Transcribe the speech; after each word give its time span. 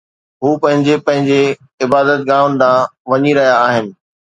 هو 0.41 0.49
پنهنجي 0.61 0.95
پنهنجي 1.05 1.43
عبادت 1.83 2.19
گاهن 2.29 2.51
ڏانهن 2.61 2.91
وڃي 3.09 3.31
رهيا 3.37 3.57
آهن 3.67 3.85